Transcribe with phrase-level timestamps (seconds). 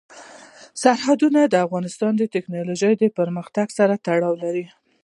[0.81, 4.65] سرحدونه د افغانستان د تکنالوژۍ پرمختګ سره تړاو لري.